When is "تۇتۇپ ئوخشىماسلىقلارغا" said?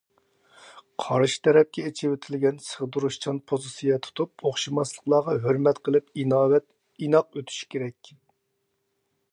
4.07-5.37